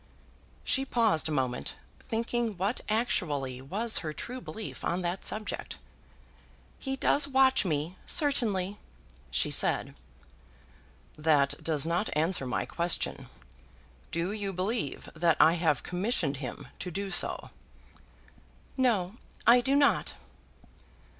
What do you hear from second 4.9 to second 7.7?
that subject. "He does watch